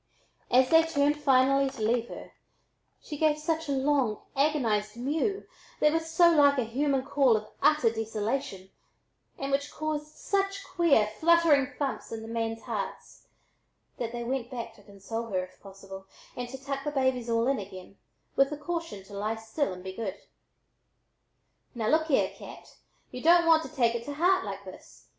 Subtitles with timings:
[0.49, 2.31] As they turned finally to leave her
[3.03, 5.45] she gave a long agonized mew
[5.79, 8.71] that was so like a human call of utter desolation,
[9.37, 13.27] and which caused such queer fluttering thumps in the men's hearts,
[13.99, 17.45] that they went back to console her, if possible, and to tuck the babies all
[17.47, 17.95] in again,
[18.35, 20.17] with the caution to lie still and be good.
[21.75, 22.75] "Now look here, Cat,
[23.11, 25.09] y'u don't want to take it to heart like this!